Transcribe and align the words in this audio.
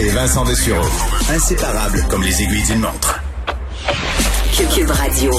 Et 0.00 0.08
Vincent 0.10 0.44
Dessureau. 0.44 0.86
Inséparables 1.30 2.04
comme 2.08 2.22
les 2.22 2.42
aiguilles 2.42 2.62
d'une 2.64 2.80
montre. 2.80 3.20
Cube 4.74 4.90
Radio. 4.90 5.32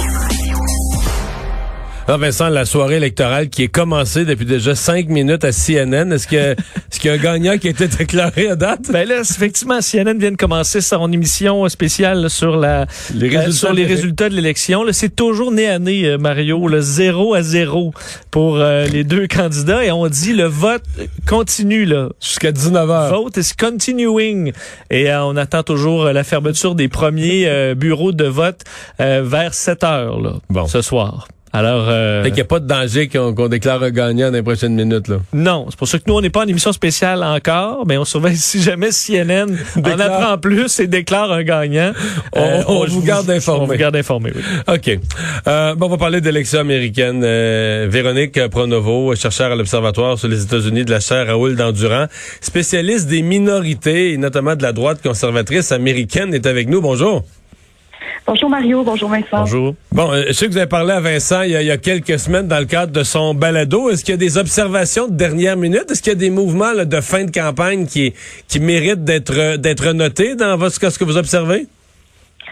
Ah 2.11 2.17
Vincent, 2.17 2.49
la 2.49 2.65
soirée 2.65 2.95
électorale 2.95 3.49
qui 3.49 3.61
est 3.61 3.67
commencée 3.67 4.25
depuis 4.25 4.45
déjà 4.47 4.73
cinq 4.73 5.09
minutes 5.09 5.43
à 5.43 5.51
CNN, 5.51 6.11
est-ce 6.11 6.27
que 6.27 6.53
est-ce 6.53 6.99
qu'il 6.99 7.11
y 7.11 7.13
a 7.13 7.17
un 7.17 7.21
gagnant 7.21 7.57
qui 7.59 7.67
a 7.67 7.69
été 7.69 7.87
déclaré 7.99 8.47
à 8.49 8.55
date? 8.55 8.91
Ben 8.91 9.07
là, 9.07 9.19
effectivement, 9.21 9.79
CNN 9.79 10.17
vient 10.17 10.31
de 10.31 10.35
commencer 10.35 10.81
son 10.81 11.11
émission 11.11 11.69
spéciale 11.69 12.27
sur 12.31 12.57
la 12.57 12.87
Les 13.13 13.27
euh, 13.35 13.39
résultats 13.41 13.51
sur 13.59 13.73
les 13.73 13.83
de- 13.83 13.89
résultats 13.89 14.27
de 14.29 14.33
l'élection. 14.33 14.83
C'est 14.91 15.15
toujours 15.15 15.51
nez 15.51 15.67
à 15.69 15.77
nez, 15.77 16.03
euh, 16.05 16.17
Mario, 16.17 16.67
le 16.67 16.81
0 16.81 17.35
à 17.35 17.43
0 17.43 17.93
pour 18.31 18.57
euh, 18.57 18.85
les 18.87 19.03
deux 19.03 19.27
candidats. 19.35 19.85
Et 19.85 19.91
on 19.91 20.07
dit 20.07 20.33
le 20.33 20.45
vote 20.45 20.81
continue 21.27 21.85
là. 21.85 22.09
Jusqu'à 22.19 22.51
19h. 22.51 23.09
Vote 23.11 23.37
is 23.37 23.51
continuing. 23.55 24.51
Et 24.89 25.11
euh, 25.11 25.25
on 25.25 25.37
attend 25.37 25.61
toujours 25.61 26.05
la 26.05 26.23
fermeture 26.23 26.73
des 26.73 26.87
premiers 26.87 27.75
bureaux 27.75 28.13
de 28.13 28.25
vote 28.25 28.61
vers 28.97 29.53
7 29.53 29.83
heures 29.83 30.19
là, 30.19 30.33
Bon. 30.49 30.65
ce 30.65 30.81
soir. 30.81 31.27
Alors, 31.51 31.85
euh, 31.89 32.21
Fait 32.23 32.29
qu'il 32.29 32.35
n'y 32.35 32.41
a 32.41 32.45
pas 32.45 32.59
de 32.59 32.67
danger 32.67 33.07
qu'on 33.07 33.33
qu'on 33.33 33.47
déclare 33.47 33.81
un 33.81 33.89
gagnant 33.89 34.27
dans 34.29 34.35
les 34.37 34.43
prochaines 34.43 34.75
minutes. 34.75 35.07
Là. 35.07 35.17
non, 35.33 35.65
c'est 35.69 35.77
pour 35.79 35.87
ça 35.87 35.97
que 35.97 36.03
nous, 36.07 36.13
on 36.15 36.21
n'est 36.21 36.29
pas 36.29 36.43
en 36.43 36.47
émission 36.47 36.71
spéciale 36.71 37.23
encore, 37.23 37.85
mais 37.87 37.97
on 37.97 38.05
surveille 38.05 38.37
si 38.37 38.61
jamais 38.61 38.91
CNN 38.91 39.47
en 39.75 39.79
Déclare. 39.81 40.01
apprend 40.13 40.37
plus 40.37 40.79
et 40.79 40.87
déclare 40.87 41.31
un 41.31 41.43
gagnant. 41.43 41.91
On- 42.35 42.63
on 42.67 42.85
je 42.85 42.91
vous 42.91 43.01
garde 43.01 43.29
informé. 43.31 43.63
On 43.63 43.65
vous 43.67 43.77
garde 43.77 43.95
informé, 43.95 44.31
oui. 44.35 44.41
OK. 44.67 44.99
Euh, 45.47 45.75
bon, 45.75 45.87
on 45.87 45.89
va 45.89 45.97
parler 45.97 46.21
d'élections 46.21 46.59
américaines. 46.59 47.21
Euh, 47.23 47.87
Véronique 47.89 48.47
Pronovo, 48.49 49.15
chercheur 49.15 49.51
à 49.51 49.55
l'Observatoire 49.55 50.17
sur 50.19 50.27
les 50.27 50.43
États-Unis 50.43 50.85
de 50.85 50.91
la 50.91 50.99
chaire 50.99 51.27
Raoul 51.27 51.55
Dandurand, 51.55 52.05
spécialiste 52.41 53.07
des 53.07 53.21
minorités, 53.23 54.13
et 54.13 54.17
notamment 54.17 54.55
de 54.55 54.61
la 54.63 54.71
droite 54.71 55.01
conservatrice 55.01 55.71
américaine, 55.71 56.33
est 56.33 56.45
avec 56.45 56.69
nous. 56.69 56.81
Bonjour. 56.81 57.23
Bonjour 58.25 58.49
Mario, 58.49 58.83
bonjour 58.83 59.09
Vincent. 59.09 59.39
Bonjour. 59.39 59.75
Bon, 59.91 60.11
euh, 60.11 60.25
je 60.27 60.33
sais 60.33 60.45
que 60.47 60.51
vous 60.51 60.57
avez 60.57 60.67
parlé 60.67 60.93
à 60.93 60.99
Vincent 60.99 61.41
il 61.41 61.51
y 61.51 61.71
a, 61.71 61.77
quelques 61.77 62.19
semaines 62.19 62.47
dans 62.47 62.59
le 62.59 62.65
cadre 62.65 62.91
de 62.91 63.03
son 63.03 63.33
balado. 63.33 63.89
Est-ce 63.89 64.03
qu'il 64.03 64.13
y 64.13 64.15
a 64.15 64.17
des 64.17 64.37
observations 64.37 65.07
de 65.07 65.13
dernière 65.13 65.57
minute? 65.57 65.85
Est-ce 65.89 66.01
qu'il 66.01 66.13
y 66.13 66.15
a 66.15 66.19
des 66.19 66.29
mouvements 66.29 66.73
de 66.73 67.01
fin 67.01 67.23
de 67.23 67.31
campagne 67.31 67.85
qui, 67.85 68.13
qui 68.47 68.59
méritent 68.59 69.03
d'être 69.03 69.91
notés 69.93 70.35
dans 70.35 70.69
ce 70.69 70.79
que 70.79 71.03
vous 71.03 71.17
observez? 71.17 71.67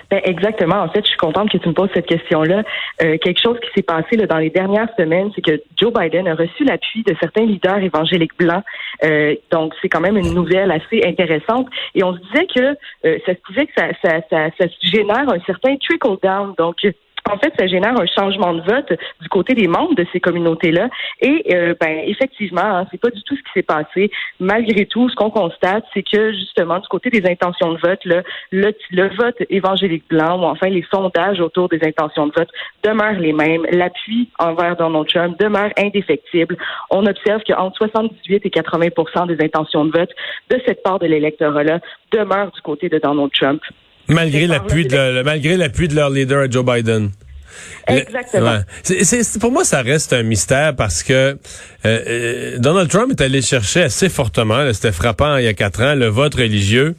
Ben, 0.09 0.22
exactement. 0.23 0.77
En 0.77 0.89
fait, 0.89 1.02
je 1.03 1.09
suis 1.09 1.17
contente 1.17 1.50
que 1.52 1.58
tu 1.58 1.67
me 1.67 1.73
poses 1.73 1.89
cette 1.94 2.05
question-là. 2.05 2.63
Euh, 3.03 3.17
quelque 3.17 3.41
chose 3.41 3.59
qui 3.59 3.69
s'est 3.75 3.83
passé 3.83 4.16
là, 4.16 4.25
dans 4.25 4.38
les 4.38 4.50
dernières 4.50 4.88
semaines, 4.97 5.31
c'est 5.36 5.41
que 5.41 5.61
Joe 5.77 5.91
Biden 5.91 6.27
a 6.27 6.36
reçu 6.36 6.63
l'appui 6.63 7.03
de 7.03 7.13
certains 7.19 7.45
leaders 7.45 7.80
évangéliques 7.80 8.38
blancs. 8.38 8.63
Euh, 9.03 9.35
donc, 9.52 9.73
c'est 9.81 9.89
quand 9.89 10.00
même 10.00 10.17
une 10.17 10.33
nouvelle 10.33 10.72
assez 10.72 11.02
intéressante. 11.05 11.67
Et 11.94 12.03
on 12.03 12.13
se 12.13 12.19
disait 12.19 12.47
que 12.47 12.78
euh, 13.05 13.17
ça 13.25 13.33
se 13.33 13.39
pouvait 13.45 13.66
que 13.66 13.73
ça, 13.78 13.89
ça, 14.02 14.22
ça, 14.30 14.50
ça 14.58 14.66
génère 14.81 15.30
un 15.30 15.39
certain 15.45 15.75
trickle 15.75 16.17
down. 16.23 16.53
Donc, 16.58 16.78
en 17.31 17.38
fait, 17.38 17.53
ça 17.57 17.67
génère 17.67 17.99
un 17.99 18.05
changement 18.05 18.53
de 18.53 18.61
vote 18.61 18.91
du 19.21 19.29
côté 19.29 19.53
des 19.53 19.67
membres 19.67 19.95
de 19.95 20.05
ces 20.11 20.19
communautés-là. 20.19 20.89
Et 21.21 21.43
euh, 21.53 21.73
ben 21.79 22.01
effectivement, 22.05 22.61
hein, 22.61 22.88
c'est 22.91 22.99
pas 22.99 23.09
du 23.09 23.21
tout 23.23 23.35
ce 23.35 23.41
qui 23.41 23.51
s'est 23.53 23.63
passé. 23.63 24.11
Malgré 24.39 24.85
tout, 24.85 25.09
ce 25.09 25.15
qu'on 25.15 25.29
constate, 25.29 25.83
c'est 25.93 26.03
que 26.03 26.31
justement 26.33 26.79
du 26.79 26.88
côté 26.88 27.09
des 27.09 27.25
intentions 27.29 27.73
de 27.73 27.79
vote, 27.79 28.03
là, 28.05 28.21
le, 28.51 28.73
le 28.91 29.15
vote 29.15 29.35
évangélique 29.49 30.07
blanc 30.09 30.39
ou 30.39 30.45
enfin 30.45 30.69
les 30.69 30.85
sondages 30.91 31.39
autour 31.39 31.69
des 31.69 31.79
intentions 31.83 32.27
de 32.27 32.33
vote 32.35 32.49
demeurent 32.83 33.19
les 33.19 33.33
mêmes. 33.33 33.65
L'appui 33.71 34.29
envers 34.39 34.75
Donald 34.75 35.07
Trump 35.07 35.39
demeure 35.39 35.71
indéfectible. 35.77 36.57
On 36.91 37.05
observe 37.05 37.41
qu'entre 37.47 37.77
78 37.77 38.45
et 38.45 38.49
80% 38.49 39.27
des 39.27 39.44
intentions 39.44 39.85
de 39.85 39.97
vote 39.97 40.11
de 40.49 40.61
cette 40.65 40.83
part 40.83 40.99
de 40.99 41.07
l'électorat-là 41.07 41.79
demeurent 42.11 42.51
du 42.51 42.61
côté 42.61 42.89
de 42.89 42.99
Donald 42.99 43.31
Trump. 43.33 43.61
Malgré 44.09 44.47
l'appui 44.47 44.85
de, 44.88 45.22
malgré 45.23 45.57
l'appui 45.57 45.88
de 45.88 45.95
leur 45.95 46.09
leader, 46.09 46.50
Joe 46.51 46.66
Biden. 46.66 47.09
Exactement. 47.88 48.51
ouais. 48.51 48.59
C'est- 48.84 49.03
c'est- 49.23 49.40
pour 49.40 49.51
moi, 49.51 49.63
ça 49.63 49.81
reste 49.81 50.13
un 50.13 50.23
mystère 50.23 50.75
parce 50.75 51.03
que 51.03 51.13
euh, 51.13 51.35
euh, 51.85 52.57
Donald 52.59 52.90
Trump 52.90 53.12
est 53.12 53.22
allé 53.22 53.41
chercher 53.41 53.84
assez 53.84 54.09
fortement, 54.09 54.57
là, 54.57 54.73
c'était 54.73 54.91
frappant 54.91 55.38
il 55.38 55.45
y 55.45 55.47
a 55.47 55.53
quatre 55.53 55.81
ans, 55.81 55.95
le 55.95 56.07
vote 56.07 56.35
religieux. 56.35 56.95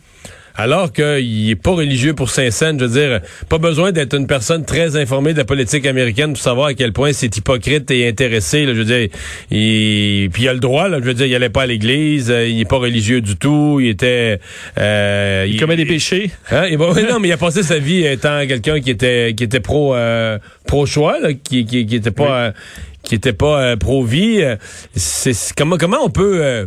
Alors 0.61 0.93
qu'il 0.93 1.51
est 1.51 1.55
pas 1.55 1.71
religieux 1.71 2.15
pour 2.15 2.31
Saint-Saëns, 2.31 2.81
je 2.81 2.85
veux 2.85 3.01
dire, 3.01 3.21
pas 3.49 3.59
besoin 3.59 3.93
d'être 3.93 4.15
une 4.15 4.27
personne 4.27 4.65
très 4.65 4.97
informée 4.97 5.33
de 5.33 5.39
la 5.39 5.45
politique 5.45 5.87
américaine 5.87 6.33
pour 6.33 6.43
savoir 6.43 6.67
à 6.67 6.75
quel 6.75 6.93
point 6.93 7.13
c'est 7.13 7.37
hypocrite 7.37 7.89
et 7.93 8.09
intéressé. 8.09 8.67
Là, 8.67 8.75
je 8.75 8.79
veux 8.81 8.85
dire, 8.85 9.09
il, 9.53 10.29
puis 10.33 10.43
il 10.43 10.49
a 10.49 10.53
le 10.53 10.59
droit. 10.59 10.89
Là, 10.89 10.99
je 10.99 11.05
veux 11.05 11.15
dire, 11.15 11.27
il 11.27 11.35
allait 11.37 11.49
pas 11.49 11.63
à 11.63 11.67
l'église, 11.67 12.29
euh, 12.33 12.49
il 12.49 12.61
est 12.61 12.69
pas 12.69 12.79
religieux 12.79 13.21
du 13.21 13.37
tout. 13.37 13.79
Il 13.81 13.89
était, 13.89 14.41
euh, 14.79 15.47
Il 15.49 15.61
commet 15.61 15.77
des 15.77 15.87
péchés. 15.87 16.33
Hein? 16.51 16.65
Et 16.65 16.77
bon, 16.77 16.93
oui, 16.93 17.03
non, 17.09 17.21
mais 17.21 17.29
il 17.29 17.33
a 17.33 17.37
passé 17.37 17.63
sa 17.63 17.79
vie 17.79 18.05
étant 18.05 18.45
quelqu'un 18.49 18.81
qui 18.81 18.91
était 18.91 19.35
qui 19.37 19.45
était 19.45 19.61
pro 19.61 19.95
euh, 19.95 20.39
pro 20.67 20.87
choix, 20.87 21.21
là, 21.21 21.35
qui, 21.35 21.67
qui 21.67 21.87
qui 21.87 21.95
était 21.95 22.11
pas 22.11 22.47
euh, 22.47 22.53
qui 23.05 23.15
était 23.15 23.33
pas 23.33 23.63
euh, 23.63 23.77
pro 23.77 24.03
vie. 24.03 24.43
C'est 24.97 25.37
comment 25.57 25.77
comment 25.77 25.99
on 26.03 26.11
peut, 26.11 26.41
euh, 26.43 26.67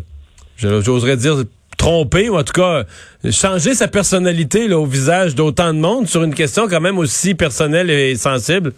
j'oserais 0.58 1.18
dire 1.18 1.44
tromper 1.81 2.30
ou 2.30 2.38
en 2.38 2.44
tout 2.44 2.53
cas 2.53 2.84
changer 3.31 3.74
sa 3.74 3.88
personnalité 3.88 4.68
là, 4.68 4.78
au 4.78 4.86
visage 4.86 5.34
d'autant 5.34 5.74
de 5.74 5.80
monde 5.80 6.08
sur 6.08 6.22
une 6.22 6.36
question 6.36 6.68
quand 6.68 6.80
même 6.80 7.00
aussi 7.00 7.34
personnelle 7.34 7.90
et 7.90 8.16
sensible. 8.16 8.74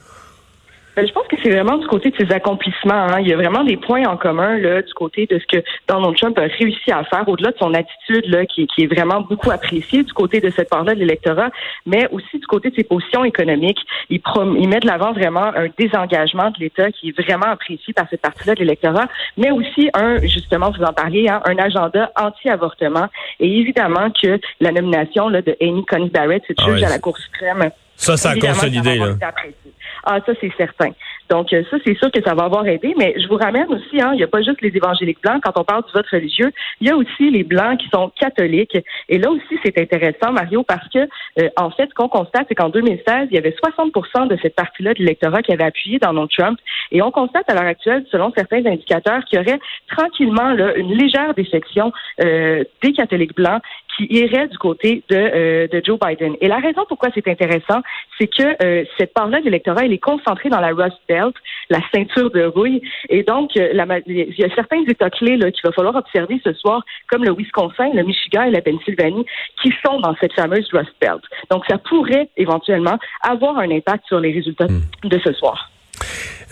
Ben, 0.95 1.07
je 1.07 1.11
pense 1.11 1.25
que 1.27 1.35
c'est 1.41 1.49
vraiment 1.49 1.77
du 1.77 1.87
côté 1.87 2.11
de 2.11 2.15
ses 2.17 2.31
accomplissements. 2.31 2.93
hein. 2.93 3.19
Il 3.19 3.27
y 3.27 3.33
a 3.33 3.35
vraiment 3.35 3.63
des 3.63 3.77
points 3.77 4.05
en 4.05 4.15
commun 4.15 4.57
là, 4.59 4.81
du 4.83 4.93
côté 4.93 5.25
de 5.25 5.39
ce 5.39 5.45
que 5.57 5.63
Donald 5.87 6.15
Trump 6.17 6.37
a 6.37 6.41
réussi 6.41 6.91
à 6.91 7.03
faire, 7.03 7.27
au-delà 7.27 7.49
de 7.51 7.57
son 7.57 7.73
attitude 7.73 8.27
là, 8.27 8.45
qui, 8.45 8.67
qui 8.67 8.83
est 8.83 8.87
vraiment 8.87 9.21
beaucoup 9.21 9.49
appréciée 9.49 10.03
du 10.03 10.13
côté 10.13 10.39
de 10.39 10.51
cette 10.51 10.69
part-là 10.69 10.93
de 10.93 10.99
l'électorat, 10.99 11.49
mais 11.87 12.07
aussi 12.11 12.37
du 12.37 12.45
côté 12.45 12.69
de 12.69 12.75
ses 12.75 12.83
positions 12.83 13.23
économiques. 13.25 13.79
Il, 14.11 14.19
prom- 14.19 14.55
il 14.59 14.69
met 14.69 14.79
de 14.79 14.85
l'avant 14.87 15.13
vraiment 15.13 15.45
un 15.55 15.67
désengagement 15.79 16.51
de 16.51 16.59
l'État 16.59 16.91
qui 16.91 17.09
est 17.09 17.19
vraiment 17.19 17.47
apprécié 17.47 17.91
par 17.93 18.05
cette 18.11 18.21
partie-là 18.21 18.53
de 18.53 18.59
l'électorat, 18.59 19.07
mais 19.35 19.49
aussi 19.49 19.89
un, 19.95 20.19
justement, 20.21 20.69
vous 20.77 20.83
en 20.83 20.93
parliez, 20.93 21.27
hein, 21.27 21.41
un 21.45 21.57
agenda 21.57 22.11
anti-avortement. 22.19 23.07
Et 23.39 23.47
évidemment 23.59 24.11
que 24.11 24.39
la 24.59 24.71
nomination 24.71 25.27
là, 25.29 25.41
de 25.41 25.55
Amy 25.59 25.83
Coney 25.85 26.09
Barrett, 26.09 26.43
cette 26.47 26.57
Ah 26.61 26.65
juge 26.71 26.83
à 26.83 26.89
la 26.89 26.99
Cour 26.99 27.17
suprême, 27.17 27.71
Ça, 27.95 28.15
ça 28.17 28.29
a 28.31 28.35
consolidé. 28.35 28.97
ça 28.99 29.05
Là. 29.05 29.15
Ah, 30.03 30.19
ça, 30.25 30.33
c'est 30.39 30.51
certain. 30.57 30.91
Donc, 31.33 31.51
euh, 31.51 31.63
ça, 31.71 31.77
c'est 31.83 31.97
sûr 31.97 32.11
que 32.11 32.21
ça 32.23 32.35
va 32.35 32.43
avoir 32.43 32.67
aidé, 32.67 32.93
mais 32.95 33.15
je 33.17 33.27
vous 33.27 33.37
ramène 33.37 33.65
aussi, 33.69 33.99
hein, 33.99 34.11
il 34.13 34.17
n'y 34.17 34.23
a 34.23 34.27
pas 34.27 34.43
juste 34.43 34.61
les 34.61 34.69
évangéliques 34.77 35.19
blancs. 35.19 35.41
Quand 35.43 35.59
on 35.59 35.63
parle 35.63 35.83
du 35.83 35.91
vote 35.91 36.05
religieux, 36.11 36.51
il 36.79 36.87
y 36.87 36.91
a 36.91 36.95
aussi 36.95 37.31
les 37.31 37.43
blancs 37.43 37.79
qui 37.79 37.89
sont 37.89 38.11
catholiques. 38.19 38.77
Et 39.09 39.17
là 39.17 39.31
aussi, 39.31 39.57
c'est 39.65 39.75
intéressant, 39.79 40.31
Mario, 40.31 40.61
parce 40.61 40.87
que, 40.89 40.99
euh, 41.39 41.49
en 41.57 41.71
fait, 41.71 41.89
ce 41.89 41.95
qu'on 41.95 42.07
constate, 42.07 42.45
c'est 42.49 42.53
qu'en 42.53 42.69
2016, 42.69 43.29
il 43.31 43.33
y 43.33 43.39
avait 43.39 43.55
60% 43.59 44.27
de 44.27 44.37
cette 44.43 44.53
partie-là 44.53 44.93
de 44.93 44.99
l'électorat 44.99 45.41
qui 45.41 45.51
avait 45.53 45.63
appuyé 45.63 45.97
Donald 45.97 46.29
Trump. 46.29 46.59
Et 46.91 47.01
on 47.01 47.09
constate 47.09 47.49
à 47.49 47.55
l'heure 47.55 47.63
actuelle, 47.63 48.05
selon 48.11 48.31
certains 48.37 48.63
indicateurs, 48.67 49.25
qu'il 49.25 49.39
y 49.39 49.41
aurait 49.41 49.59
tranquillement 49.87 50.53
là, 50.53 50.75
une 50.75 50.93
légère 50.93 51.33
défection 51.33 51.91
euh, 52.23 52.63
des 52.83 52.93
catholiques 52.93 53.35
blancs 53.35 53.63
qui 53.95 54.05
irait 54.09 54.47
du 54.47 54.57
côté 54.57 55.03
de, 55.09 55.15
euh, 55.15 55.67
de 55.67 55.81
Joe 55.85 55.99
Biden. 55.99 56.35
Et 56.41 56.47
la 56.47 56.57
raison 56.57 56.83
pourquoi 56.87 57.09
c'est 57.13 57.27
intéressant, 57.27 57.81
c'est 58.17 58.27
que 58.27 58.63
euh, 58.63 58.85
cette 58.97 59.13
part-là 59.13 59.39
de 59.39 59.45
l'électorat, 59.45 59.85
elle 59.85 59.93
est 59.93 59.97
concentrée 59.97 60.49
dans 60.49 60.59
la 60.59 60.69
Rust 60.69 60.97
Belt, 61.07 61.22
la 61.69 61.79
ceinture 61.93 62.31
de 62.31 62.43
rouille. 62.43 62.81
Et 63.09 63.23
donc, 63.23 63.51
euh, 63.57 63.69
la 63.73 63.85
il 64.05 64.35
y 64.37 64.43
a 64.43 64.55
certains 64.55 64.83
États 64.87 65.09
clés 65.09 65.37
qu'il 65.37 65.61
va 65.63 65.71
falloir 65.71 65.95
observer 65.95 66.39
ce 66.43 66.53
soir, 66.53 66.83
comme 67.09 67.23
le 67.23 67.33
Wisconsin, 67.33 67.91
le 67.93 68.03
Michigan 68.03 68.43
et 68.43 68.51
la 68.51 68.61
Pennsylvanie, 68.61 69.25
qui 69.61 69.71
sont 69.85 69.99
dans 69.99 70.15
cette 70.19 70.33
fameuse 70.33 70.67
Rust 70.73 70.93
Belt. 71.01 71.21
Donc, 71.51 71.63
ça 71.69 71.77
pourrait 71.77 72.29
éventuellement 72.37 72.97
avoir 73.21 73.57
un 73.57 73.69
impact 73.71 74.05
sur 74.07 74.19
les 74.19 74.31
résultats 74.31 74.67
de 74.67 75.19
ce 75.23 75.33
soir. 75.33 75.69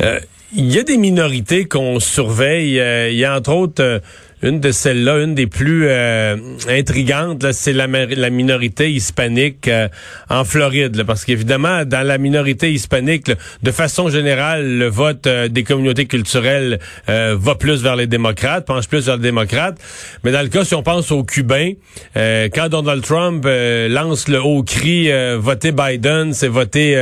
Euh, 0.02 0.20
Il 0.54 0.74
y 0.74 0.80
a 0.80 0.84
des 0.84 0.98
minorités 0.98 1.66
qu'on 1.66 2.00
surveille. 2.00 2.80
Euh, 2.80 3.10
Il 3.10 3.18
y 3.18 3.26
a 3.26 3.38
entre 3.38 3.56
autres 3.56 3.84
euh, 3.84 4.00
une 4.44 4.60
de 4.60 4.72
celles-là, 4.72 5.20
une 5.20 5.36
des 5.36 5.48
plus 5.48 5.88
euh, 5.88 6.36
intrigantes, 6.68 7.52
c'est 7.52 7.74
la, 7.74 7.88
la, 7.88 8.30
minorité 8.30 8.92
hispanique 8.92 9.68
euh, 9.68 9.88
en 10.30 10.44
Floride, 10.46 11.04
parce 11.04 11.26
qu'évidemment, 11.26 11.86
dans 11.86 12.06
la 12.06 12.18
minorité 12.18 12.72
hispanique, 12.72 13.32
de 13.62 13.72
façon 13.72 14.10
générale, 14.10 14.78
le 14.78 14.88
vote 14.88 15.28
euh, 15.28 15.48
des 15.48 15.64
communautés 15.64 16.06
culturelles 16.06 16.80
va 17.08 17.56
plus 17.56 17.84
vers 17.84 17.96
les 17.96 18.08
démocrates, 18.08 18.66
penche 18.66 18.88
plus 18.88 19.06
vers 19.06 19.18
les 19.18 19.24
démocrates. 19.24 19.78
Mais 20.24 20.32
dans 20.32 20.42
le 20.42 20.48
cas, 20.48 20.64
si 20.64 20.74
on 20.76 20.84
pense 20.84 21.12
aux 21.12 21.24
Cubains, 21.24 21.74
quand 22.16 22.70
Donald 22.70 23.04
Trump 23.04 23.46
lance 23.46 24.28
le 24.28 24.42
haut 24.42 24.64
cri 24.64 25.10
voter 25.38 25.72
Biden, 25.72 26.34
c'est 26.34 26.48
voter 26.48 26.96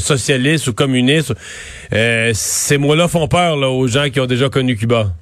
socialiste 0.00 0.68
ou 0.68 0.72
communiste, 0.72 1.34
ces 1.90 2.78
mots-là 2.78 3.08
font 3.08 3.28
peur 3.28 3.56
là, 3.56 3.68
aux 3.68 3.86
gens 3.86 4.10
qui 4.10 4.20
ont 4.20 4.26
déjà 4.26 4.48
connu 4.48 4.76
Cuba. 4.76 5.12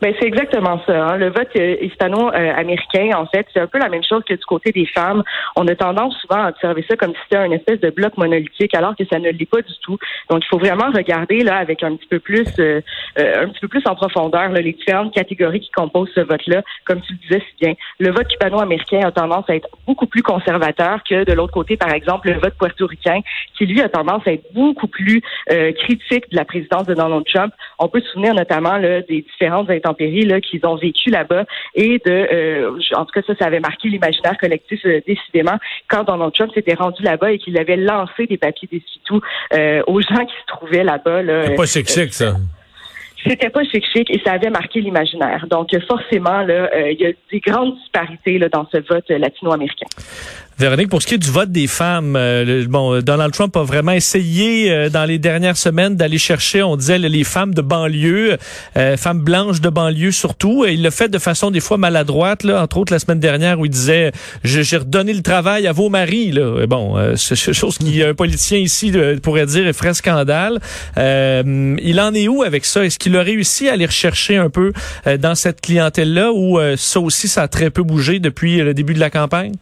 Ben 0.00 0.14
c'est 0.18 0.26
exactement 0.26 0.80
ça. 0.86 1.08
Hein. 1.08 1.16
Le 1.18 1.28
vote 1.28 1.50
euh, 1.56 1.76
hispano-américain, 1.82 3.10
en 3.16 3.26
fait, 3.26 3.46
c'est 3.52 3.60
un 3.60 3.66
peu 3.66 3.78
la 3.78 3.90
même 3.90 4.02
chose 4.02 4.22
que 4.26 4.32
du 4.32 4.44
côté 4.46 4.72
des 4.72 4.86
femmes. 4.86 5.22
On 5.56 5.68
a 5.68 5.74
tendance 5.74 6.16
souvent 6.22 6.42
à 6.42 6.48
observer 6.48 6.84
ça 6.88 6.96
comme 6.96 7.10
si 7.10 7.20
c'était 7.24 7.36
un 7.36 7.50
espèce 7.50 7.80
de 7.80 7.90
bloc 7.90 8.16
monolithique, 8.16 8.74
alors 8.74 8.96
que 8.96 9.04
ça 9.04 9.18
ne 9.18 9.28
l'est 9.28 9.50
pas 9.50 9.60
du 9.60 9.74
tout. 9.82 9.98
Donc, 10.30 10.42
il 10.42 10.48
faut 10.48 10.58
vraiment 10.58 10.90
regarder 10.90 11.40
là 11.40 11.56
avec 11.56 11.82
un 11.82 11.96
petit 11.96 12.06
peu 12.06 12.18
plus, 12.18 12.48
euh, 12.58 12.80
euh, 13.18 13.44
un 13.44 13.48
petit 13.48 13.60
peu 13.60 13.68
plus 13.68 13.82
en 13.84 13.94
profondeur 13.94 14.48
là, 14.48 14.60
les 14.60 14.72
différentes 14.72 15.12
catégories 15.12 15.60
qui 15.60 15.70
composent 15.70 16.12
ce 16.14 16.20
vote-là. 16.20 16.62
Comme 16.86 17.02
tu 17.02 17.12
le 17.12 17.18
disais 17.18 17.42
si 17.50 17.66
bien, 17.66 17.74
le 17.98 18.10
vote 18.10 18.28
cubano-américain 18.28 19.00
a 19.04 19.12
tendance 19.12 19.50
à 19.50 19.54
être 19.54 19.68
beaucoup 19.86 20.06
plus 20.06 20.22
conservateur 20.22 21.00
que 21.08 21.24
de 21.24 21.32
l'autre 21.34 21.52
côté, 21.52 21.76
par 21.76 21.92
exemple, 21.92 22.28
le 22.28 22.40
vote 22.40 22.54
puertoricain, 22.58 23.20
qui 23.58 23.66
lui 23.66 23.82
a 23.82 23.90
tendance 23.90 24.26
à 24.26 24.32
être 24.32 24.50
beaucoup 24.54 24.86
plus 24.86 25.20
critique 25.76 26.30
de 26.30 26.36
la 26.36 26.44
présidence 26.44 26.86
de 26.86 26.94
Donald 26.94 27.24
Trump. 27.26 27.52
On 27.78 27.88
peut 27.88 28.00
se 28.00 28.08
souvenir 28.12 28.34
notamment 28.34 28.78
là, 28.78 29.02
des 29.02 29.22
différentes 29.22 29.68
intentions 29.68 29.89
là 29.98 30.40
qu'ils 30.40 30.64
ont 30.66 30.76
vécu 30.76 31.10
là-bas 31.10 31.44
et 31.74 32.00
de, 32.04 32.10
euh, 32.10 32.78
en 32.94 33.04
tout 33.04 33.12
cas 33.12 33.22
ça, 33.26 33.34
ça 33.38 33.46
avait 33.46 33.60
marqué 33.60 33.88
l'imaginaire 33.88 34.36
collectif 34.38 34.80
euh, 34.84 35.00
décidément 35.06 35.56
quand 35.88 36.04
Donald 36.04 36.32
Trump 36.32 36.52
s'était 36.54 36.74
rendu 36.74 37.02
là-bas 37.02 37.32
et 37.32 37.38
qu'il 37.38 37.58
avait 37.58 37.76
lancé 37.76 38.26
des 38.26 38.38
papiers 38.38 38.68
d'essuie-tout 38.70 39.20
euh, 39.54 39.82
aux 39.86 40.00
gens 40.00 40.24
qui 40.24 40.34
se 40.34 40.46
trouvaient 40.46 40.84
là-bas. 40.84 41.22
Là, 41.22 41.46
C'est 41.46 41.54
pas 41.54 41.66
chic-chic 41.66 42.12
ça. 42.12 42.36
C'était 43.26 43.50
pas 43.50 43.62
chic-chic 43.64 44.10
et 44.10 44.20
ça 44.24 44.32
avait 44.32 44.48
marqué 44.48 44.80
l'imaginaire. 44.80 45.46
Donc 45.50 45.68
forcément, 45.86 46.42
là, 46.42 46.70
il 46.90 46.98
y 46.98 47.06
a 47.06 47.12
des 47.30 47.40
grandes 47.40 47.74
disparités 47.76 48.38
là, 48.38 48.48
dans 48.48 48.66
ce 48.72 48.78
vote 48.78 49.08
latino-américain. 49.10 49.86
Véronique, 50.60 50.90
pour 50.90 51.00
ce 51.00 51.06
qui 51.06 51.14
est 51.14 51.18
du 51.18 51.30
vote 51.30 51.50
des 51.50 51.66
femmes, 51.66 52.16
euh, 52.16 52.66
bon, 52.68 53.00
Donald 53.00 53.32
Trump 53.32 53.56
a 53.56 53.62
vraiment 53.62 53.92
essayé 53.92 54.70
euh, 54.70 54.90
dans 54.90 55.06
les 55.06 55.18
dernières 55.18 55.56
semaines 55.56 55.96
d'aller 55.96 56.18
chercher, 56.18 56.62
on 56.62 56.76
disait, 56.76 56.98
les 56.98 57.24
femmes 57.24 57.54
de 57.54 57.62
banlieue, 57.62 58.36
euh, 58.76 58.98
femmes 58.98 59.20
blanches 59.20 59.62
de 59.62 59.70
banlieue 59.70 60.10
surtout. 60.10 60.66
Et 60.66 60.74
il 60.74 60.82
l'a 60.82 60.90
fait 60.90 61.08
de 61.08 61.18
façon 61.18 61.50
des 61.50 61.60
fois 61.60 61.78
maladroite, 61.78 62.44
entre 62.44 62.76
autres 62.76 62.92
la 62.92 62.98
semaine 62.98 63.20
dernière 63.20 63.58
où 63.58 63.64
il 63.64 63.70
disait 63.70 64.12
j'ai 64.44 64.76
redonné 64.76 65.14
le 65.14 65.22
travail 65.22 65.66
à 65.66 65.72
vos 65.72 65.88
maris. 65.88 66.30
Là. 66.30 66.66
bon, 66.66 66.98
c'est 67.16 67.54
chose 67.54 67.78
qu'un 67.78 68.12
politicien 68.12 68.58
ici 68.58 68.92
pourrait 69.22 69.46
dire 69.46 69.66
est 69.66 69.72
ferait 69.72 69.94
scandale. 69.94 70.60
il 70.98 72.00
en 72.02 72.12
est 72.12 72.28
où 72.28 72.42
avec 72.42 72.66
ça? 72.66 72.84
Est-ce 72.84 72.98
qu'il 72.98 73.16
a 73.16 73.22
réussi 73.22 73.70
à 73.70 73.72
aller 73.72 73.86
rechercher 73.86 74.36
un 74.36 74.50
peu 74.50 74.74
dans 75.20 75.34
cette 75.34 75.62
clientèle-là 75.62 76.32
ou 76.32 76.60
ça 76.76 77.00
aussi, 77.00 77.28
ça 77.28 77.44
a 77.44 77.48
très 77.48 77.70
peu 77.70 77.82
bougé 77.82 78.18
depuis 78.18 78.58
le 78.58 78.74
début 78.74 78.92
de 78.92 79.00
la 79.00 79.08
campagne? 79.08 79.54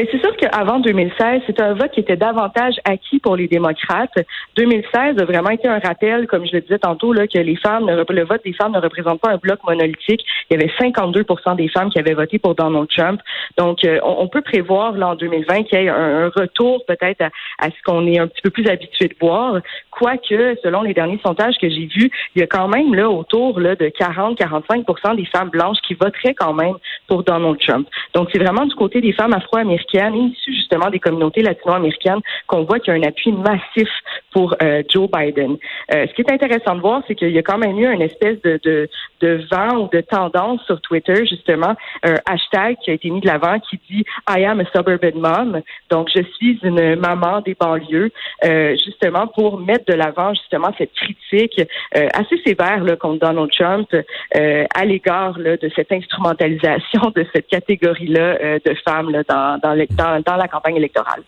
Ben, 0.00 0.06
c'est 0.10 0.20
sûr 0.20 0.34
qu'avant 0.34 0.78
2016, 0.78 1.42
c'est 1.46 1.60
un 1.60 1.74
vote 1.74 1.90
qui 1.90 2.00
était 2.00 2.16
davantage 2.16 2.76
acquis 2.86 3.18
pour 3.18 3.36
les 3.36 3.48
démocrates. 3.48 4.14
2016 4.56 5.18
a 5.18 5.24
vraiment 5.26 5.50
été 5.50 5.68
un 5.68 5.78
rappel, 5.78 6.26
comme 6.26 6.46
je 6.46 6.52
le 6.54 6.62
disais 6.62 6.78
tantôt, 6.78 7.12
là, 7.12 7.26
que 7.26 7.36
les 7.36 7.56
femmes, 7.56 7.86
le 7.86 8.24
vote 8.24 8.40
des 8.42 8.54
femmes 8.54 8.72
ne 8.72 8.80
représente 8.80 9.20
pas 9.20 9.32
un 9.32 9.36
bloc 9.36 9.58
monolithique. 9.62 10.24
Il 10.48 10.54
y 10.54 10.62
avait 10.62 10.72
52 10.78 11.26
des 11.54 11.68
femmes 11.68 11.90
qui 11.90 11.98
avaient 11.98 12.14
voté 12.14 12.38
pour 12.38 12.54
Donald 12.54 12.88
Trump. 12.88 13.20
Donc, 13.58 13.84
euh, 13.84 13.98
on, 14.02 14.26
peut 14.28 14.40
prévoir 14.40 14.92
là 14.92 15.08
en 15.08 15.14
2020 15.16 15.64
qu'il 15.64 15.78
y 15.78 15.84
ait 15.84 15.90
un, 15.90 16.30
retour 16.34 16.82
peut-être 16.86 17.20
à, 17.58 17.66
ce 17.66 17.82
qu'on 17.84 18.06
est 18.06 18.18
un 18.18 18.26
petit 18.26 18.40
peu 18.40 18.48
plus 18.48 18.66
habitué 18.68 19.08
de 19.08 19.16
voir. 19.20 19.60
Quoique, 19.90 20.56
selon 20.62 20.80
les 20.80 20.94
derniers 20.94 21.20
sondages 21.22 21.56
que 21.60 21.68
j'ai 21.68 21.90
vus, 21.94 22.10
il 22.34 22.40
y 22.40 22.42
a 22.42 22.46
quand 22.46 22.68
même 22.68 22.94
là 22.94 23.10
autour 23.10 23.60
là, 23.60 23.76
de 23.76 23.88
40-45% 23.88 25.16
des 25.16 25.26
femmes 25.26 25.50
blanches 25.50 25.78
qui 25.86 25.92
voteraient 25.92 26.34
quand 26.34 26.54
même 26.54 26.76
pour 27.06 27.22
Donald 27.22 27.58
Trump. 27.58 27.86
Donc, 28.14 28.30
c'est 28.32 28.42
vraiment 28.42 28.64
du 28.64 28.74
côté 28.74 29.02
des 29.02 29.12
femmes 29.12 29.34
afro-américaines 29.34 29.89
américaines 29.98 30.32
issues 30.32 30.54
justement 30.54 30.90
des 30.90 30.98
communautés 30.98 31.42
latino-américaines 31.42 32.20
qu'on 32.46 32.64
voit 32.64 32.78
qu'il 32.78 32.94
y 32.94 32.96
a 32.96 33.00
un 33.00 33.08
appui 33.08 33.32
massif 33.32 33.88
pour 34.32 34.54
euh, 34.62 34.82
Joe 34.88 35.08
Biden. 35.10 35.56
Euh, 35.92 36.06
ce 36.06 36.14
qui 36.14 36.22
est 36.22 36.32
intéressant 36.32 36.76
de 36.76 36.80
voir, 36.80 37.02
c'est 37.06 37.14
qu'il 37.14 37.30
y 37.30 37.38
a 37.38 37.42
quand 37.42 37.58
même 37.58 37.78
eu 37.78 37.92
une 37.92 38.02
espèce 38.02 38.40
de, 38.42 38.60
de, 38.62 38.88
de 39.20 39.44
vent 39.50 39.78
ou 39.78 39.88
de 39.92 40.00
tendance 40.00 40.62
sur 40.66 40.80
Twitter, 40.80 41.26
justement, 41.26 41.74
un 42.02 42.14
hashtag 42.26 42.76
qui 42.82 42.90
a 42.90 42.94
été 42.94 43.10
mis 43.10 43.20
de 43.20 43.26
l'avant 43.26 43.58
qui 43.58 43.80
dit 43.90 44.04
I 44.28 44.44
am 44.44 44.60
a 44.60 44.64
suburban 44.66 45.18
mom. 45.18 45.60
Donc, 45.90 46.08
je 46.14 46.22
suis 46.36 46.58
une 46.62 46.96
maman 46.96 47.40
des 47.40 47.54
banlieues, 47.54 48.10
euh, 48.44 48.76
justement 48.84 49.26
pour 49.26 49.58
mettre 49.58 49.84
de 49.86 49.94
l'avant 49.94 50.32
justement 50.34 50.72
cette 50.78 50.92
critique 50.92 51.60
assez 51.92 52.40
sévère 52.44 52.84
là, 52.84 52.96
contre 52.96 53.26
Donald 53.26 53.50
Trump 53.50 53.88
à 54.32 54.84
l'égard 54.84 55.34
de 55.34 55.70
cette 55.74 55.92
instrumentalisation 55.92 57.12
de 57.14 57.26
cette 57.32 57.48
catégorie-là 57.48 58.58
de 58.64 58.74
femmes 58.84 59.10
là, 59.10 59.22
dans, 59.28 59.58
dans 59.62 59.69
dans, 59.76 60.36
la 60.36 60.48
campagne 60.48 60.76
électorale. 60.76 61.22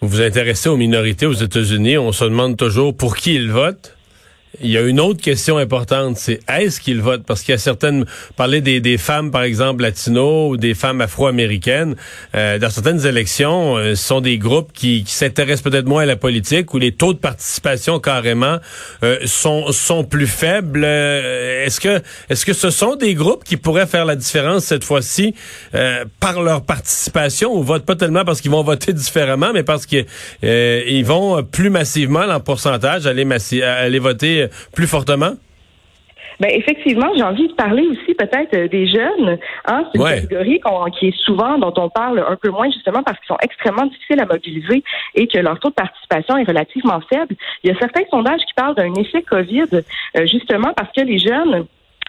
Vous 0.00 0.08
vous 0.08 0.20
intéressez 0.22 0.68
aux 0.68 0.76
minorités 0.76 1.26
aux 1.26 1.32
États-Unis. 1.32 1.98
On 1.98 2.12
se 2.12 2.24
demande 2.24 2.56
toujours 2.56 2.96
pour 2.96 3.16
qui 3.16 3.34
ils 3.34 3.50
votent. 3.50 3.93
Il 4.60 4.70
y 4.70 4.78
a 4.78 4.82
une 4.82 5.00
autre 5.00 5.20
question 5.20 5.58
importante, 5.58 6.16
c'est 6.16 6.40
est-ce 6.48 6.80
qu'ils 6.80 7.00
votent? 7.00 7.24
Parce 7.26 7.42
qu'il 7.42 7.52
y 7.52 7.54
a 7.54 7.58
certaines, 7.58 8.04
parler 8.36 8.60
des, 8.60 8.80
des 8.80 8.98
femmes, 8.98 9.30
par 9.30 9.42
exemple, 9.42 9.82
latinos 9.82 10.52
ou 10.52 10.56
des 10.56 10.74
femmes 10.74 11.00
afro-américaines, 11.00 11.96
euh, 12.34 12.58
dans 12.58 12.70
certaines 12.70 13.04
élections, 13.04 13.76
euh, 13.76 13.94
ce 13.94 14.04
sont 14.04 14.20
des 14.20 14.38
groupes 14.38 14.72
qui, 14.72 15.02
qui 15.04 15.12
s'intéressent 15.12 15.62
peut-être 15.62 15.86
moins 15.86 16.02
à 16.02 16.06
la 16.06 16.16
politique, 16.16 16.72
où 16.72 16.78
les 16.78 16.92
taux 16.92 17.12
de 17.12 17.18
participation 17.18 17.98
carrément 17.98 18.58
euh, 19.02 19.18
sont, 19.24 19.72
sont 19.72 20.04
plus 20.04 20.26
faibles. 20.26 20.84
est-ce 20.84 21.80
que 21.80 22.00
est-ce 22.28 22.46
que 22.46 22.52
ce 22.52 22.70
sont 22.70 22.96
des 22.96 23.14
groupes 23.14 23.44
qui 23.44 23.56
pourraient 23.56 23.86
faire 23.86 24.04
la 24.04 24.16
différence 24.16 24.64
cette 24.64 24.84
fois-ci 24.84 25.34
par 26.20 26.42
leur 26.42 26.62
participation? 26.64 27.54
Ou 27.54 27.62
votent 27.62 27.86
pas 27.86 27.96
tellement 27.96 28.24
parce 28.24 28.40
qu'ils 28.40 28.50
vont 28.50 28.62
voter 28.62 28.92
différemment, 29.04 29.50
mais 29.52 29.62
parce 29.62 29.86
qu'ils 29.86 31.04
vont 31.04 31.42
plus 31.42 31.70
massivement 31.70 32.20
en 32.20 32.40
pourcentage 32.40 33.06
aller, 33.06 33.26
aller 33.62 33.98
voter 33.98 34.43
plus 34.74 34.86
fortement? 34.86 35.34
Ben 36.40 36.50
effectivement, 36.50 37.10
j'ai 37.16 37.22
envie 37.22 37.48
de 37.48 37.52
parler 37.52 37.86
aussi 37.86 38.14
peut-être 38.14 38.54
euh, 38.54 38.68
des 38.68 38.86
jeunes. 38.86 39.38
Hein? 39.66 39.84
C'est 39.92 40.00
une 40.00 40.28
catégorie 40.28 40.60
qui 40.98 41.08
est 41.08 41.16
souvent 41.24 41.58
dont 41.58 41.72
on 41.76 41.88
parle 41.88 42.24
un 42.26 42.36
peu 42.36 42.50
moins 42.50 42.70
justement 42.70 43.02
parce 43.02 43.18
qu'ils 43.18 43.28
sont 43.28 43.38
extrêmement 43.42 43.86
difficiles 43.86 44.20
à 44.20 44.26
mobiliser 44.26 44.82
et 45.14 45.26
que 45.28 45.38
leur 45.38 45.58
taux 45.60 45.70
de 45.70 45.74
participation 45.74 46.36
est 46.36 46.44
relativement 46.44 47.00
faible. 47.08 47.36
Il 47.62 47.70
y 47.70 47.72
a 47.72 47.78
certains 47.78 48.04
sondages 48.10 48.40
qui 48.46 48.54
parlent 48.54 48.74
d'un 48.74 48.92
effet 48.94 49.22
COVID 49.22 49.68
euh, 49.72 50.26
justement 50.26 50.72
parce 50.74 50.90
que 50.92 51.02
les 51.02 51.18
jeunes 51.18 51.66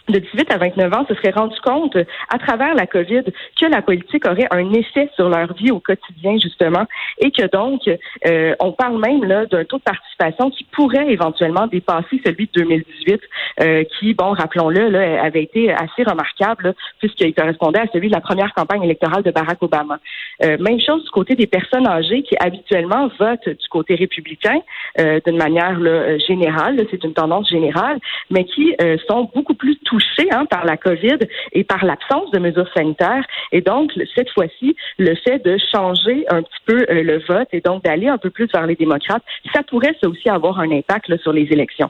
de 0.10 0.20
18 0.20 0.52
à 0.52 0.58
29 0.58 0.94
ans 0.94 1.06
se 1.08 1.16
seraient 1.16 1.32
rendus 1.32 1.60
compte 1.62 1.98
à 2.30 2.38
travers 2.38 2.76
la 2.76 2.86
COVID 2.86 3.24
que 3.60 3.66
la 3.66 3.82
politique 3.82 4.28
aurait 4.28 4.48
un 4.52 4.72
effet 4.74 5.10
sur 5.16 5.30
leur 5.30 5.54
vie 5.54 5.72
au 5.72 5.80
quotidien 5.80 6.38
justement 6.38 6.86
et 7.20 7.32
que 7.32 7.48
donc 7.48 7.82
euh, 8.28 8.56
on 8.60 8.72
parle 8.72 9.00
même 9.00 9.24
là 9.24 9.46
d'un 9.46 9.66
taux 9.66 9.78
de 9.78 9.84
participation 9.84 10.52
qui 10.52 10.64
pourrait 10.66 11.12
éventuellement 11.12 11.68
dépasser 11.68 12.22
celui 12.24 12.46
de 12.54 12.62
2018 12.62 13.22
euh, 13.62 13.84
qui 13.98 14.14
bon 14.14 14.32
rappelons-le 14.32 14.90
là 14.90 15.24
avait 15.24 15.44
été 15.44 15.72
assez 15.72 16.04
remarquable 16.04 16.76
puisqu'il 17.00 17.34
correspondait 17.34 17.80
à 17.80 17.88
celui 17.92 18.10
de 18.10 18.14
la 18.14 18.22
première 18.22 18.54
campagne 18.54 18.84
électorale 18.84 19.24
de 19.24 19.32
Barack 19.32 19.62
Obama. 19.64 20.00
Euh, 20.44 20.58
même 20.60 20.80
chose 20.80 21.04
du 21.04 21.10
côté 21.10 21.36
des 21.36 21.48
personnes 21.48 21.88
âgées 21.88 22.22
qui 22.22 22.36
habituellement 22.40 23.10
votent 23.20 23.50
du 23.50 23.68
côté 23.70 23.96
républicain 23.96 24.60
d'une 24.98 25.38
manière 25.38 25.80
là, 25.80 26.18
générale, 26.20 26.86
c'est 26.92 27.04
une 27.04 27.14
tendance 27.14 27.50
générale, 27.50 28.00
mais 28.30 28.46
qui 28.46 28.76
sont 29.08 29.30
beaucoup 29.34 29.54
plus 29.54 29.78
touchés 29.96 30.30
hein, 30.32 30.46
par 30.50 30.66
la 30.66 30.78
COVID 30.78 31.20
et 31.54 31.64
par 31.64 31.86
l'absence 31.86 32.32
de 32.32 32.40
mesures 32.40 32.70
sanitaires. 32.76 33.26
Et 33.52 33.62
donc, 33.62 33.92
cette 34.16 34.30
fois-ci, 34.32 34.76
le 34.98 35.16
fait 35.16 35.40
de 35.44 35.58
changer 35.72 36.26
un 36.30 36.42
petit 36.42 36.62
peu 36.66 36.86
euh, 36.90 37.04
le 37.04 37.20
vote 37.28 37.48
et 37.54 37.62
donc 37.62 37.84
d'aller 37.84 38.08
un 38.08 38.18
peu 38.18 38.30
plus 38.30 38.48
vers 38.54 38.66
les 38.66 38.76
démocrates, 38.76 39.24
ça 39.54 39.62
pourrait 39.64 39.96
aussi 40.04 40.30
avoir 40.30 40.60
un 40.60 40.72
impact 40.72 41.16
sur 41.22 41.32
les 41.32 41.48
élections. 41.52 41.90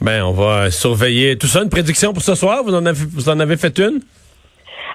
Ben, 0.00 0.22
on 0.22 0.32
va 0.32 0.70
surveiller 0.70 1.36
tout 1.36 1.46
ça. 1.46 1.62
Une 1.62 1.68
prédiction 1.68 2.12
pour 2.12 2.22
ce 2.22 2.34
soir? 2.34 2.62
Vous 2.64 2.74
en 2.74 2.86
avez, 2.86 3.04
vous 3.12 3.28
en 3.28 3.38
avez 3.38 3.56
fait 3.56 3.78
une? 3.78 4.00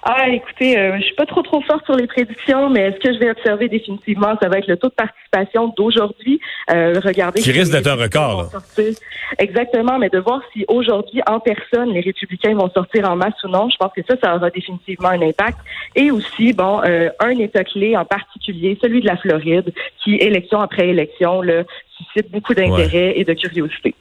Ah, 0.03 0.29
écoutez, 0.29 0.77
euh, 0.77 0.97
je 0.97 1.03
suis 1.03 1.15
pas 1.15 1.25
trop 1.25 1.41
trop 1.41 1.61
forte 1.61 1.85
sur 1.85 1.95
les 1.95 2.07
prédictions, 2.07 2.69
mais 2.69 2.91
ce 2.93 2.99
que 2.99 3.13
je 3.13 3.19
vais 3.19 3.31
observer 3.31 3.67
définitivement, 3.67 4.35
ça 4.41 4.49
va 4.49 4.59
être 4.59 4.67
le 4.67 4.77
taux 4.77 4.89
de 4.89 4.93
participation 4.93 5.73
d'aujourd'hui. 5.75 6.39
Euh, 6.71 6.99
regardez. 7.03 7.41
Qui 7.41 7.51
risque 7.51 7.71
d'être 7.71 7.87
un 7.87 7.95
record. 7.95 8.49
Exactement, 9.39 9.97
mais 9.97 10.09
de 10.09 10.19
voir 10.19 10.41
si 10.53 10.65
aujourd'hui, 10.67 11.21
en 11.27 11.39
personne, 11.39 11.91
les 11.91 12.01
républicains 12.01 12.53
vont 12.53 12.69
sortir 12.69 13.09
en 13.09 13.15
masse 13.15 13.41
ou 13.43 13.47
non, 13.47 13.69
je 13.69 13.77
pense 13.77 13.91
que 13.95 14.01
ça, 14.07 14.15
ça 14.21 14.35
aura 14.35 14.49
définitivement 14.49 15.09
un 15.09 15.21
impact. 15.21 15.57
Et 15.95 16.11
aussi, 16.11 16.53
bon, 16.53 16.81
euh, 16.83 17.09
un 17.19 17.37
État 17.39 17.63
clé 17.63 17.97
en 17.97 18.05
particulier, 18.05 18.77
celui 18.81 19.01
de 19.01 19.07
la 19.07 19.17
Floride, 19.17 19.73
qui 20.03 20.15
élection 20.15 20.61
après 20.61 20.89
élection, 20.89 21.41
là, 21.41 21.63
suscite 21.97 22.31
beaucoup 22.31 22.53
d'intérêt 22.53 23.13
et 23.15 23.23
de 23.23 23.33
curiosité. 23.33 23.95